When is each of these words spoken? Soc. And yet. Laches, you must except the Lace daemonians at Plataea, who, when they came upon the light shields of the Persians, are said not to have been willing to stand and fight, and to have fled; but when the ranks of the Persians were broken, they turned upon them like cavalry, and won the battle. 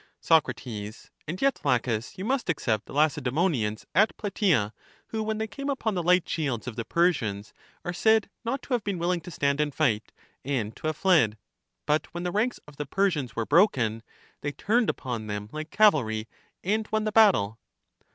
Soc. 0.19 0.47
And 0.65 1.39
yet. 1.43 1.61
Laches, 1.63 2.17
you 2.17 2.25
must 2.25 2.49
except 2.49 2.87
the 2.87 2.93
Lace 2.95 3.17
daemonians 3.19 3.85
at 3.93 4.17
Plataea, 4.17 4.73
who, 5.09 5.21
when 5.21 5.37
they 5.37 5.45
came 5.45 5.69
upon 5.69 5.93
the 5.93 6.01
light 6.01 6.27
shields 6.27 6.67
of 6.67 6.75
the 6.75 6.83
Persians, 6.83 7.53
are 7.85 7.93
said 7.93 8.27
not 8.43 8.63
to 8.63 8.73
have 8.73 8.83
been 8.83 8.97
willing 8.97 9.21
to 9.21 9.29
stand 9.29 9.61
and 9.61 9.71
fight, 9.75 10.11
and 10.43 10.75
to 10.75 10.87
have 10.87 10.97
fled; 10.97 11.37
but 11.85 12.07
when 12.15 12.23
the 12.23 12.31
ranks 12.31 12.59
of 12.67 12.77
the 12.77 12.87
Persians 12.87 13.35
were 13.35 13.45
broken, 13.45 14.01
they 14.41 14.51
turned 14.53 14.89
upon 14.89 15.27
them 15.27 15.49
like 15.51 15.69
cavalry, 15.69 16.27
and 16.63 16.87
won 16.91 17.03
the 17.03 17.11
battle. 17.11 17.59